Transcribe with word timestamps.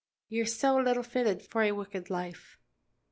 "Ye're 0.29 0.47
so 0.47 0.77
little 0.77 1.03
fitted 1.03 1.43
for 1.43 1.61
a 1.61 1.73
wicked 1.73 2.09
life." 2.09 2.57